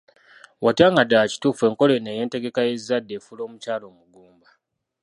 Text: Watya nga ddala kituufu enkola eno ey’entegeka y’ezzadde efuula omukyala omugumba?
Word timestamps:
Watya 0.63 0.87
nga 0.91 1.03
ddala 1.05 1.31
kituufu 1.31 1.61
enkola 1.69 1.93
eno 1.97 2.09
ey’entegeka 2.13 2.59
y’ezzadde 2.67 3.13
efuula 3.17 3.41
omukyala 3.47 3.83
omugumba? 3.91 4.49